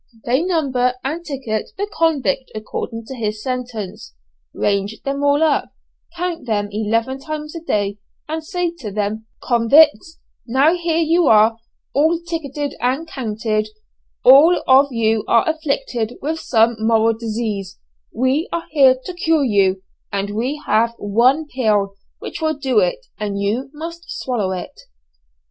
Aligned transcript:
They 0.25 0.41
number 0.41 0.95
and 1.03 1.23
ticket 1.23 1.69
the 1.77 1.85
convict 1.95 2.51
according 2.55 3.05
to 3.05 3.15
his 3.15 3.43
sentence, 3.43 4.15
range 4.51 4.99
them 5.03 5.23
all 5.23 5.43
up, 5.43 5.75
count 6.17 6.47
them 6.47 6.69
eleven 6.71 7.19
times 7.19 7.55
a 7.55 7.59
day 7.59 7.99
and 8.27 8.43
say 8.43 8.71
to 8.79 8.89
them, 8.91 9.27
"Convicts, 9.43 10.17
now 10.47 10.75
here 10.75 10.97
you 10.97 11.27
are, 11.27 11.55
all 11.93 12.17
ticketed 12.27 12.73
and 12.81 13.07
counted, 13.07 13.67
all 14.25 14.63
of 14.67 14.87
you 14.89 15.23
are 15.27 15.47
afflicted 15.47 16.13
with 16.19 16.39
some 16.39 16.77
moral 16.79 17.13
disease, 17.15 17.77
we 18.11 18.49
are 18.51 18.65
here 18.71 18.95
to 19.05 19.13
cure 19.13 19.43
you, 19.45 19.83
and 20.11 20.31
we 20.31 20.59
have 20.65 20.95
one 20.97 21.45
pill 21.45 21.93
which 22.17 22.41
will 22.41 22.55
do 22.55 22.79
it, 22.79 23.05
and 23.19 23.39
you 23.39 23.69
must 23.71 24.05
swallow 24.09 24.51
it." 24.51 24.73